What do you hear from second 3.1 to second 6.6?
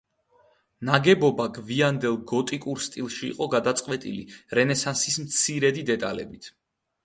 იყო გადაწყვეტილი, რენესანსის მცირედი დეტალებით.